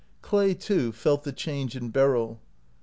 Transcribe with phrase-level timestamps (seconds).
[0.23, 2.39] Clay too felt the change in Beryl.